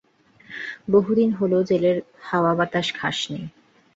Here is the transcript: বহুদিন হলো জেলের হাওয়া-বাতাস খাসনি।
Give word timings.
বহুদিন 0.89 1.29
হলো 1.33 1.57
জেলের 1.63 1.97
হাওয়া-বাতাস 2.21 2.87
খাসনি। 2.93 3.41